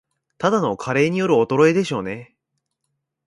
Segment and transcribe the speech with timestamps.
[0.39, 2.35] ただの加齢による衰えでしょうね